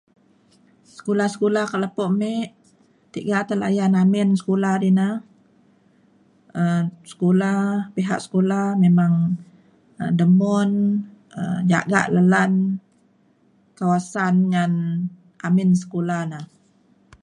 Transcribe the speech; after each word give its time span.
Sekula 0.93 1.25
sekula 1.33 1.61
ka 1.71 1.77
lepo 1.83 2.03
mek 2.19 2.47
tiga 3.13 3.37
ta 3.47 3.53
layan 3.61 3.91
lamin 3.97 4.29
ina 4.89 5.07
um 6.59 6.83
sekula 7.11 7.51
pihak 7.95 8.19
sekula 8.25 8.61
memang 8.83 9.13
demun 10.19 10.69
jaga' 11.71 12.05
lelan 12.15 12.51
kawasan 13.79 14.35
ngan 14.51 14.71
lamin 15.41 15.69
sekula 15.81 16.19
da. 16.31 16.39